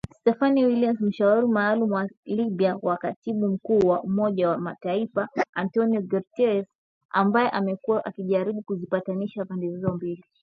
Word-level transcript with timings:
Stephanie 0.19 0.65
Williams 0.67 0.99
mshauri 1.01 1.47
maalum 1.57 1.89
kwa 1.91 2.03
Libya 2.25 2.71
wa 2.87 2.97
katibu 2.97 3.47
mkuu 3.47 3.79
wa 3.87 4.03
Umoja 4.03 4.49
wa 4.49 4.57
Mataifa 4.57 5.29
Antonio 5.53 6.01
Guterres, 6.01 6.67
ambaye 7.11 7.49
amekuwa 7.49 8.05
akijaribu 8.05 8.61
kuzipatanisha 8.61 9.45
pande 9.45 9.67
hizo 9.67 9.93
mbili 9.93 10.23